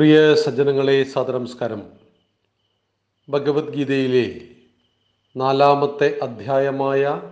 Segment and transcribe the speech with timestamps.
[0.00, 1.82] പ്രിയ സജ്ജനങ്ങളെ സദനമസ്കാരം
[3.28, 4.40] ഭഗവത്ഗീതയിലെ
[5.36, 7.22] നാലാമത്തെ അധ്യായമായ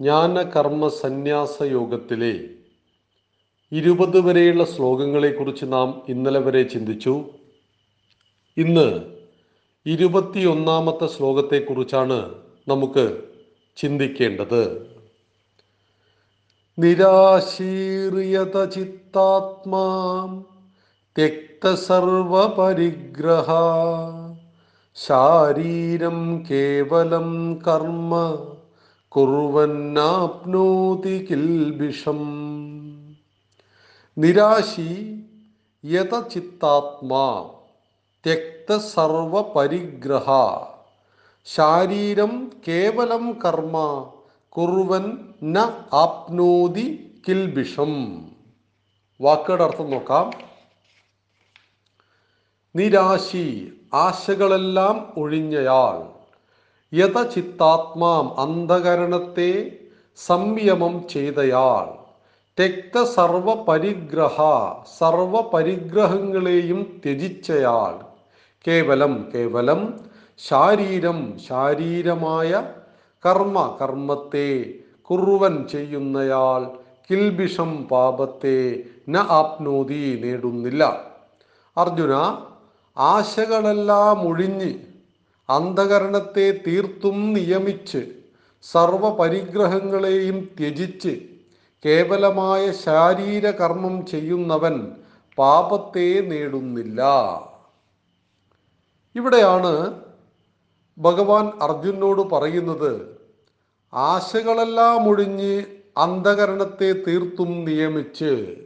[0.00, 2.40] ജ്ഞാനകർമ്മ സന്യാസ യോഗത്തിലെ
[3.72, 7.24] ഇരുപത് വരെയുള്ള ശ്ലോകങ്ങളെക്കുറിച്ച് നാം ഇന്നലെ വരെ ചിന്തിച്ചു.
[8.56, 9.02] ഇന്ന്
[9.86, 12.34] ഇരുപത്തിയൊന്നാമത്തെ ശ്ലോകത്തെക്കുറിച്ചാണ്
[12.68, 13.22] നമുക്ക്
[13.76, 14.86] ചിന്തിക്കേണ്ടത്.
[16.78, 19.86] നിരാശീറിയത ചിത്താത്മാ
[21.58, 23.48] വ്യക്തസർവപരിഗ്രഹ.
[24.96, 26.18] ശാരീരം
[26.50, 27.30] കേവലം
[27.66, 28.12] കർമ്മ
[29.08, 32.20] കുറവന്നാപ്നോതി കിൽബിഷം
[34.18, 34.92] നിരാശി
[35.84, 37.26] യഥചിത്താത്മാ
[38.26, 40.28] ത്യക്തസർവപരിഗ്രഹ
[41.46, 42.34] ശാരീരം
[42.68, 43.76] കേവലം കർമ്മ
[44.48, 45.06] കുറുവൻ
[45.42, 45.58] ന
[45.92, 46.88] ആപ്നോതി
[47.28, 47.92] കിൽബിഷം
[49.20, 50.26] വാക്കുകളുടെ അർത്ഥം നോക്കാം.
[52.76, 56.18] നിരാശി ആശകളെല്ലാം ഒഴിഞ്ഞയാൾ.
[56.94, 59.78] യഥചിത്താത്മാം അന്ധകരണത്തെ
[60.16, 61.98] സംയമം ചെയ്തയാൾ.
[62.58, 64.36] രക്ത സർവപരിഗ്രഹ
[64.98, 67.94] സർവപരിഗ്രഹങ്ങളെയും ത്യജിച്ചയാൾ.
[68.66, 70.00] കേവലം കേവലം
[70.38, 72.72] ശാരീരം ശാരീരമായ
[73.26, 76.70] കർമ്മ കർമ്മത്തെ കുറുവൻ ചെയ്യുന്നയാൾ
[77.10, 81.04] കിൽബിഷം പാപത്തെ ന ആപ്നോതി നേടുന്നില്ല.
[81.76, 82.36] അർജുന
[82.98, 84.74] ആശകളെല്ലാം ഒഴിഞ്ഞ്
[85.50, 88.08] അന്ധകരണത്തെ തീർത്തും നിയമിച്ച്
[88.62, 91.18] സർവപരിഗ്രഹങ്ങളെയും ത്യജിച്ച്
[91.84, 94.96] കേവലമായ ശാരീരകർമ്മം ചെയ്യുന്നവൻ
[95.38, 97.00] പാപത്തെ നേടുന്നില്ല.
[99.14, 100.00] ഇവിടെയാണ്
[100.98, 103.18] ഭഗവാൻ അർജുനോട് പറയുന്നത്
[103.94, 105.64] ആശകളെല്ലാം ഒഴിഞ്ഞ്
[105.96, 108.56] അന്ധകരണത്തെ തീർത്തും നിയമിച്ച്.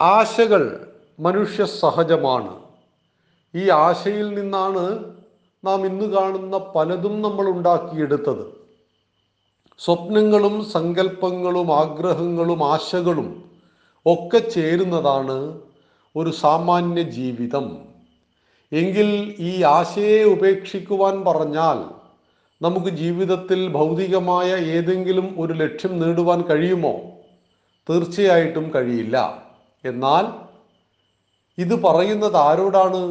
[0.00, 2.65] ആശകൾ മനുഷ്യ സഹജമാണ്.
[3.56, 4.84] ഈ ആശയിൽ നിന്നാണ്
[5.64, 8.44] നാം ഇന്ന് കാണുന്ന പലതും നമ്മൾ ഉണ്ടാക്കിയെടുത്തത്.
[9.78, 13.28] സ്വപ്നങ്ങളും സങ്കല്പങ്ങളും ആഗ്രഹങ്ങളും ആശകളും
[14.06, 15.60] ഒക്കെ ചേരുന്നതാണ്
[16.16, 17.66] ഒരു സാമാന്യ ജീവിതം.
[18.72, 19.08] എങ്കിൽ
[19.38, 21.78] ഈ ആശയെ ഉപേക്ഷിക്കുവാൻ പറഞ്ഞാൽ
[22.62, 26.94] നമുക്ക് ജീവിതത്തിൽ ഭൗതികമായ ഏതെങ്കിലും ഒരു ലക്ഷ്യം നേടുവാൻ കഴിയുമോ?
[27.90, 29.16] തീർച്ചയായിട്ടും കഴിയില്ല.
[29.84, 30.24] എന്നാൽ
[31.58, 33.02] ഇത് പറയുന്നത് ആരോടാണ്?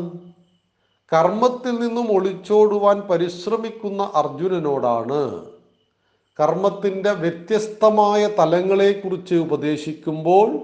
[1.13, 5.45] കർമ്മത്തിൽ നിന്നും ഒളിച്ചോടുവാൻ പരിശ്രമിക്കുന്ന അർജുനനോടാണ്.
[6.39, 10.59] കർമ്മത്തിന്റെ വ്യത്യസ്തമായ തലങ്ങളെക്കുറിച്ച് ഉപദേശിക്കുമ്പോൾ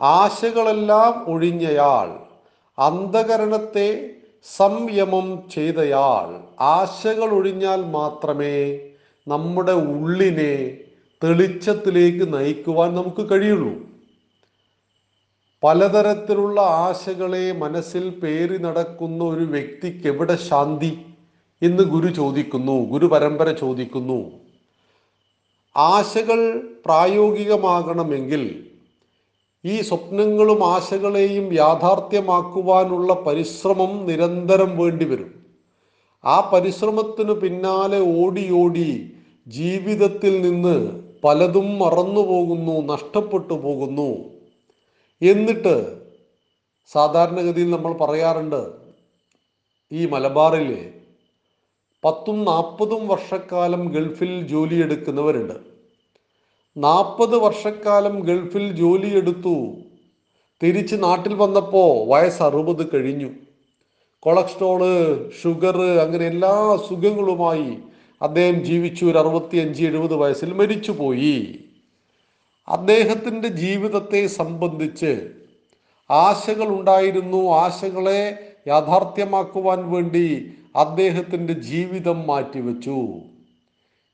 [0.00, 2.18] ആശകളെല്ലാം ഒഴിഞ്ഞയാൾ
[2.78, 4.10] അന്ധകരണത്തെ
[4.56, 6.40] സംയമം ചെയ്തയാൾ.
[6.60, 8.78] ആശകൾ ഒഴിഞ്ഞാൽ മാത്രമേ
[9.28, 10.78] നമ്മുടെ ഉള്ളിനെ
[11.24, 13.95] തെളിച്ചത്തിലേക്ക് നയിക്കുവാൻ നമുക്ക് കഴിയുള്ളൂ.
[15.62, 20.90] പലതരത്തിലുള്ള ആശകളെ മനസ്സിൽ പേറി നടക്കുന്ന ഒരു വ്യക്തിക്ക് എവിടെ ശാന്തി
[21.62, 24.18] എന്ന് ഗുരു ചോദിക്കുന്നു ഗുരു പരമ്പര ചോദിക്കുന്നു.
[25.76, 26.40] ആശകൾ
[26.86, 28.42] പ്രായോഗികമാകണമെങ്കിൽ
[29.64, 35.32] ഈ സ്വപ്നങ്ങളും ആശകളെയും യാഥാർത്ഥ്യമാക്കുവാനുള്ള പരിശ്രമം നിരന്തരം വേണ്ടിവരും
[36.24, 38.88] ആ പരിശ്രമത്തിനു പിന്നാലെ ഓടി ഓടി
[39.46, 40.76] ജീവിതത്തിൽ നിന്ന്
[41.24, 44.10] പലതും മറന്നു പോകുന്നു നഷ്ടപ്പെട്ടു പോകുന്നു.
[45.22, 45.96] എന്നിട്ട്
[46.92, 48.70] സാധാരണഗതിയിൽ നമ്മൾ പറയാറുണ്ട്
[49.92, 50.92] ഈ മലബാറിൽ
[52.04, 55.54] പത്തും നാൽപ്പതും വർഷക്കാലം ഗൾഫിൽ ജോലിയെടുക്കുന്നവരുണ്ട്.
[56.76, 59.76] നാൽപ്പത് വർഷക്കാലം ഗൾഫിൽ ജോലിയെടുത്തു.
[60.62, 63.30] തിരിച്ച് നാട്ടിൽ വന്നപ്പോൾ വയസ്സ് അറുപത് കഴിഞ്ഞു.
[64.20, 64.80] കൊളസ്ട്രോൾ
[65.42, 67.78] ഷുഗർ അങ്ങനെ എല്ലാ അസുഖങ്ങളുമായി
[68.22, 69.04] അദ്ദേഹം ജീവിച്ചു.
[69.04, 71.65] ഒരു അറുപത്തി അഞ്ച് എഴുപത് വയസ്സിൽ മരിച്ചുപോയി.
[72.68, 75.30] അദ്ദേഹത്തിന്റെ ജീവിതത്തെ സംബന്ധിച്ച്
[76.10, 83.06] ആശകൾ ഉണ്ടായിരുന്നു ആശകളെ യാഥാർത്ഥ്യമാക്കുവാൻ വേണ്ടി അദ്ദേഹത്തിന്റെ ജീവിതം മാറ്റിവെച്ചു.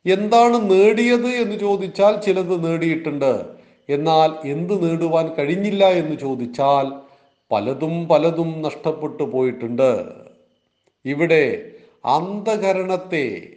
[0.07, 3.47] എന്താണ് നേടിയത് എന്ന് ചോദിച്ചാൽ ചിലത് നേടിയിട്ടുണ്ട്.
[3.89, 6.93] എന്നാൽ എന്ത് നേടുവാൻ കഴിഞ്ഞില്ല എന്ന് ചോദിച്ചാൽ
[7.53, 10.15] പലതും പലതും നഷ്ടപ്പെട്ടു പോയിട്ടുണ്ട്.
[11.05, 11.73] ഇവിടെ
[12.05, 13.49] അന്ധകരണത്തെ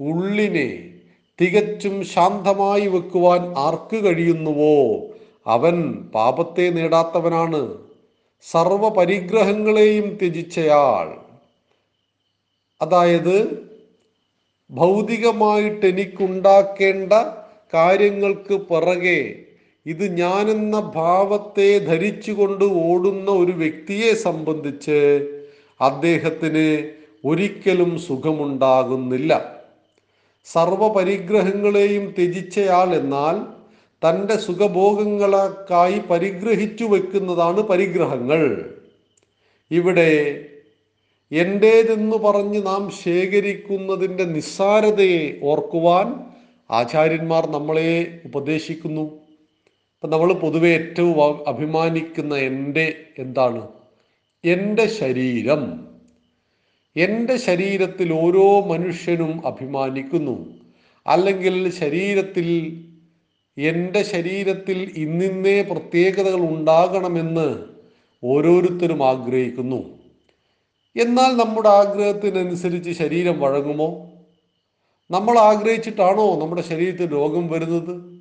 [0.00, 0.99] ഉള്ളിനെ
[1.40, 5.06] തികച്ചും ശാന്തമായി വെക്കുവാൻ ആർക്ക് കഴിയുന്നുവോ?
[5.46, 7.78] അവൻ പാപത്തെ നേടാത്തവനാണ്.
[8.42, 11.20] സർവ പരിഗ്രഹങ്ങളെയും ത്യജിച്ചയാൾ.
[12.82, 13.66] അതായത്
[14.70, 17.12] ഭൗതികമായിട്ട് എനിക്കുണ്ടാക്കേണ്ട
[17.74, 19.46] കാര്യങ്ങൾക്ക് പിറകെ
[19.86, 24.98] ഇത് ഞാനെന്ന ഭാവത്തെ ധരിച്ചുകൊണ്ട് ഓടുന്ന ഒരു വ്യക്തിയെ സംബന്ധിച്ച്
[25.80, 26.92] അദ്ദേഹത്തിന്
[27.24, 29.59] ഒരിക്കലും സുഖമുണ്ടാകുന്നില്ല.
[30.44, 33.60] സർവപരിഗ്രഹങ്ങളെയും ത്യജിച്ചയാൾ എന്നാൽ
[34.08, 38.74] തന്റെ സുഖഭോഗങ്ങൾക്കായി പരിഗ്രഹിച്ചു വെക്കുന്നതാണ് പരിഗ്രഹങ്ങൾ.
[39.70, 40.44] ഇവിടെ
[41.32, 46.24] എന്റേതെന്ന് പറഞ്ഞ് നാം ശേഖരിക്കുന്നതിന്റെ നിസ്സാരതയെ ഓർക്കുവാൻ
[46.70, 49.00] ആചാര്യന്മാർ നമ്മളെ ഉപദേശിക്കുന്നു.
[49.00, 53.68] ഇപ്പം നമ്മൾ പൊതുവെ ഏറ്റവും അഭിമാനിക്കുന്ന എന്റെ എന്താണ്?
[54.44, 55.89] എന്റെ ശരീരം.
[56.96, 60.46] എന്റെ ശരീരത്തിൽ ഓരോ മനുഷ്യനും അഭിമാനിക്കുന്നു.
[61.06, 62.80] അല്ലെങ്കിൽ ശരീരത്തിൽ
[63.58, 67.64] എന്റെ ശരീരത്തിൽ ഇന്നിന്നേ പ്രത്യേകതകൾ ഉണ്ടാകണമെന്ന്
[68.24, 70.00] ഓരോരുത്തരും ആഗ്രഹിക്കുന്നു.
[70.96, 74.12] എന്നാൽ നമ്മുടെ ആഗ്രഹത്തിനനുസരിച്ച് ശരീരം വഴങ്ങുമോ?
[75.10, 78.20] നമ്മൾ ആഗ്രഹിച്ചിട്ടാണോ നമ്മുടെ ശരീരത്തിൽ രോഗം വരുന്നത്?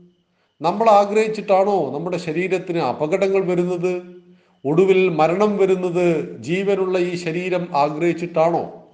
[0.61, 4.18] നമ്മൾ ആഗ്രഹിച്ചിട്ടാണോ നമ്മുടെ ശരീരത്തിന് അപകടങ്ങൾ വരുന്നത്?
[4.65, 8.87] ഒടുവിൽ മരണം വരുന്നത് ജീവനുള്ള ഈ ശരീരം ആഗ്രഹിച്ചിട്ടാണോ?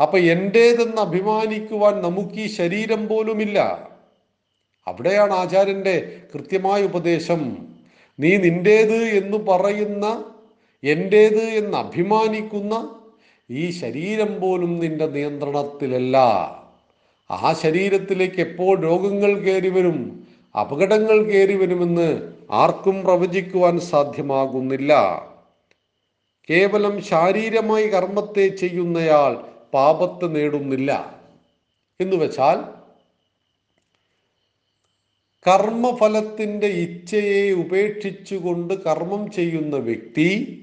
[0.00, 3.88] അപ്പൊ എന്റേതെന്ന് അഭിമാനിക്കുവാൻ നമുക്ക് ഈ ശരീരം പോലുമില്ല.
[4.86, 7.68] അവിടെയാണ് ആചാര്യന്റെ കൃത്യമായ ഉപദേശം.
[8.20, 10.24] നീ നിന്റേത് എന്ന് പറയുന്ന
[10.84, 12.94] എന്റേത് എന്ന് അഭിമാനിക്കുന്ന
[13.50, 16.16] ഈ ശരീരം പോലും നിന്റെ നിയന്ത്രണത്തിലല്ല.
[17.30, 20.26] ആ ശരീരത്തിലേക്ക് എപ്പോൾ രോഗങ്ങൾ കയറി വരും
[20.60, 24.92] അപകടങ്ങൾ കയറി വരുമെന്ന് ആർക്കും പ്രവചിക്കുവാൻ സാധ്യമാകുന്നില്ല.
[26.50, 31.22] കേവലം ശാരീരമായി കർമ്മത്തെ ചെയ്യുന്നയാൾ പാപത്ത് നേടുന്നില്ല.
[32.00, 32.78] എന്ന് വെച്ചാൽ
[35.46, 40.54] കർമ്മഫലത്തിന്റെ ഇച്ഛയെ ഉപേക്ഷിച്ചുകൊണ്ട് കർമ്മം ചെയ്യുന്ന വ്യക്തി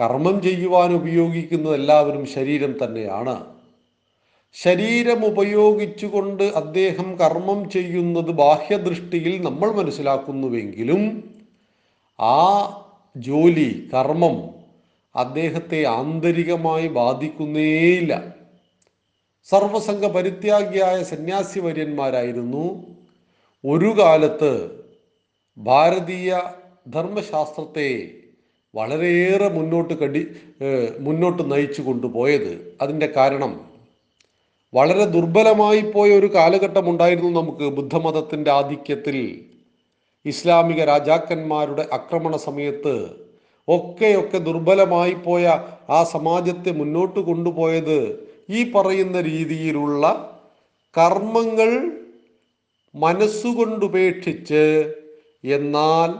[0.00, 3.57] കർമ്മം ചെയ്യുവാൻ ഉപയോഗിക്കുന്നത് എല്ലാവരും ശരീരം തന്നെയാണ്.
[4.54, 11.02] ശരീരം ഉപയോഗിച്ചുകൊണ്ട് അദ്ദേഹം കർമ്മം ചെയ്യുന്നത് ബാഹ്യദൃഷ്ടിയിൽ നമ്മൾ മനസ്സിലാക്കുന്നുവെങ്കിലും
[12.18, 12.40] ആ
[13.16, 14.36] ജോലി കർമ്മം
[15.14, 18.34] അദ്ദേഹത്തെ ആന്തരികമായി ബാധിക്കുന്നേയില്ല.
[19.48, 22.64] സർവസംഘ പരിത്യാഗിയായ സന്യാസി വര്യന്മാരായിരുന്നു
[23.64, 24.52] ഒരു കാലത്ത്
[25.56, 26.40] ഭാരതീയ
[26.88, 27.88] ധർമ്മശാസ്ത്രത്തെ
[28.74, 30.26] വളരെയേറെ മുന്നോട്ട് കടി
[31.00, 32.76] മുന്നോട്ട് നയിച്ചു കൊണ്ടുപോയത്.
[32.80, 33.67] അതിന്റെ കാരണം
[34.74, 39.46] വളരെ ദുർബലമായി പോയ ഒരു കാലഘട്ടം ഉണ്ടായിരുന്നു നമുക്ക് ബുദ്ധമതത്തിന്റെ ആധിക്യത്തിൽ.
[40.24, 42.94] ഇസ്ലാമിക രാജാക്കന്മാരുടെ ആക്രമണ സമയത്ത്
[43.68, 45.44] ഒക്കെയൊക്കെ ദുർബലമായി പോയ
[45.90, 47.98] ആ സമാജത്തെ മുന്നോട്ട് കൊണ്ടുപോയത്
[48.50, 50.04] ഈ പറയുന്ന രീതിയിലുള്ള
[50.96, 51.70] കർമ്മങ്ങൾ
[52.94, 54.64] മനസ്സുകൊണ്ടുപേക്ഷിച്ച്
[55.44, 56.10] എന്നാൽ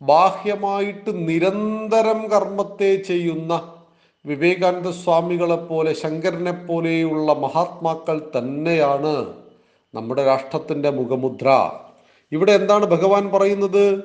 [0.00, 3.79] ബാഹ്യമായിട്ട് നിരന്തരം കർമ്മത്തെ ചെയ്യുന്ന
[4.24, 9.34] വിവേകാനന്ദ സ്വാമികളെ പോലെ ശങ്കരനെ പോലെയുള്ള മഹാത്മാക്കൾ തന്നെയാണ്
[9.94, 11.72] നമ്മുടെ രാഷ്ട്രത്തിന്റെ മുഖമുദ്ര.
[12.32, 14.02] ഇവിടെ എന്താണ് ഭഗവാൻ പറയുന്നത്?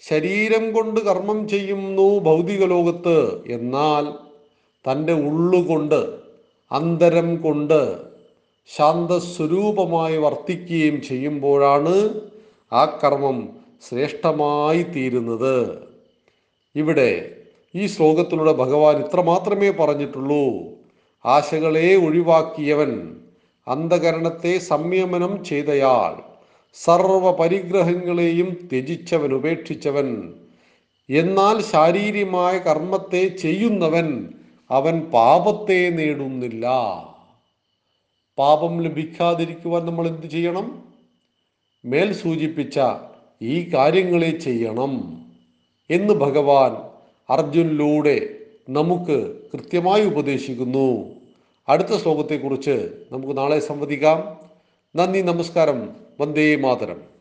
[0.00, 3.44] ശരീരം കൊണ്ട് കർമ്മം ചെയ്യുന്നു ഭൗതിക ലോകത്ത്.
[3.46, 4.04] എന്നാൽ
[4.90, 6.18] തന്റെ ഉള്ളുകൊണ്ട്
[6.72, 8.00] അന്തരം കൊണ്ട്
[8.66, 12.20] ശാന്തസ്വരൂപമായി വർത്തിക്കുകയും ചെയ്യുമ്പോഴാണ്
[12.72, 13.48] ആ കർമ്മം
[13.88, 15.86] ശ്രേഷ്ഠമായി തീരുന്നത്.
[16.74, 17.35] ഇവിടെ
[17.76, 20.44] ഈ ശ്ലോകത്തിലൂടെ ഭഗവാൻ ഇത്രമാത്രമേ പറഞ്ഞിട്ടുള്ളൂ.
[21.24, 23.16] ആശകളെ ഒഴിവാക്കിയവൻ
[23.68, 26.22] അന്ധകരണത്തെ സംയമനം ചെയ്തയാൾ
[26.74, 30.34] സർവ പരിഗ്രഹങ്ങളെയും ത്യജിച്ചവൻ ഉപേക്ഷിച്ചവൻ.
[31.10, 34.34] എന്നാൽ ശാരീരികമായ കർമ്മത്തെ ചെയ്യുന്നവൻ
[34.70, 36.66] അവൻ പാപത്തെ നേടുന്നില്ല.
[38.38, 40.66] പാപം ലഭിക്കാതിരിക്കുവാൻ നമ്മൾ എന്ത് ചെയ്യണം?
[41.84, 42.80] മേൽ സൂചിപ്പിച്ച
[43.42, 44.92] ഈ കാര്യങ്ങളെ ചെയ്യണം
[45.90, 46.85] എന്ന് ഭഗവാൻ
[47.30, 48.28] അർജുനിലൂടെ
[48.68, 51.14] നമുക്ക് കൃത്യമായി ഉപദേശിക്കുന്നു.
[51.68, 54.36] അടുത്ത ശ്ലോകത്തെക്കുറിച്ച് നമുക്ക് നാളെ സംവദിക്കാം.
[54.96, 55.96] നന്ദി നമസ്കാരം.
[56.20, 57.15] വന്ദേ മാതരം.